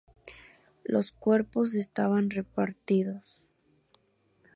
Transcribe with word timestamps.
Los 0.83 1.11
cuerpos 1.11 1.75
estaban 1.75 2.31
repartidos". 2.31 3.43